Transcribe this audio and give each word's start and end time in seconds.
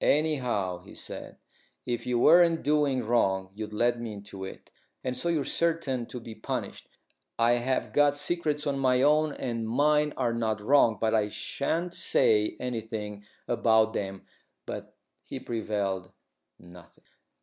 "Anyhow," 0.00 0.78
he 0.82 0.94
said, 0.94 1.36
"if 1.84 2.06
you 2.06 2.18
weren't 2.18 2.62
doing 2.62 3.04
wrong, 3.04 3.50
you'd 3.54 3.74
let 3.74 4.00
me 4.00 4.14
into 4.14 4.42
it, 4.42 4.70
and 5.04 5.14
so 5.14 5.28
you're 5.28 5.44
certain 5.44 6.06
to 6.06 6.18
be 6.20 6.34
punished. 6.34 6.88
I 7.38 7.56
have 7.60 7.92
got 7.92 8.16
secrets 8.16 8.64
of 8.64 8.76
my 8.78 9.02
own 9.02 9.34
and 9.34 9.68
mine 9.68 10.14
are 10.16 10.32
not 10.32 10.62
wrong, 10.62 10.96
but 10.98 11.14
I 11.14 11.28
shan't 11.28 11.92
say 11.92 12.56
anything 12.58 13.26
about 13.46 13.92
them." 13.92 14.24
But 14.64 14.96
he 15.22 15.38
prevailed 15.38 16.10
nothing. 16.58 17.04